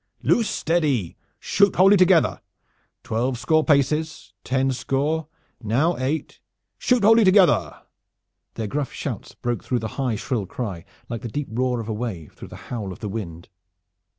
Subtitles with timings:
[0.23, 1.15] Loose steady!
[1.39, 2.41] Shoot wholly together!
[3.03, 4.33] Twelve score paces!
[4.43, 5.27] Ten score!
[5.61, 6.39] Now eight!
[6.79, 7.83] Shoot wholly together!"
[8.55, 11.93] Their gruff shouts broke through the high shrill cry like the deep roar of a
[11.93, 13.49] wave through the howl of the wind.